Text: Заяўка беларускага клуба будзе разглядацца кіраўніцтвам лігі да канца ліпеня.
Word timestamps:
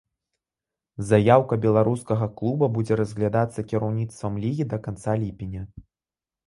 Заяўка 1.09 1.53
беларускага 1.67 2.29
клуба 2.39 2.71
будзе 2.79 2.93
разглядацца 3.03 3.67
кіраўніцтвам 3.75 4.33
лігі 4.47 4.63
да 4.75 4.85
канца 4.89 5.11
ліпеня. 5.25 5.63